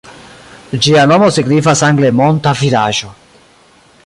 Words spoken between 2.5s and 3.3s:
vidaĵo".